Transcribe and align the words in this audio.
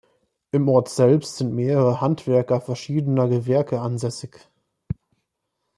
Im 0.49 0.67
Ort 0.67 0.89
selbst 0.89 1.37
sind 1.37 1.53
mehrere 1.53 2.01
Handwerker 2.01 2.59
verschiedener 2.59 3.27
Gewerke 3.27 3.81
ansässig. 3.81 4.39